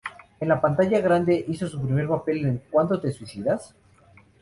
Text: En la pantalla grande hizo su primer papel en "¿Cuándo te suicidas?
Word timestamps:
En 0.39 0.49
la 0.49 0.59
pantalla 0.59 0.99
grande 0.99 1.45
hizo 1.47 1.67
su 1.69 1.79
primer 1.79 2.07
papel 2.07 2.43
en 2.43 2.63
"¿Cuándo 2.71 2.99
te 2.99 3.11
suicidas? 3.11 3.75